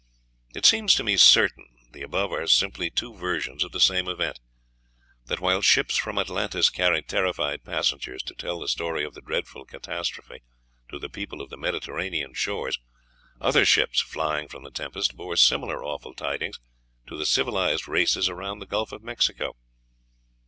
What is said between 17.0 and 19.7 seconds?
to the civilized races around the Gulf of Mexico.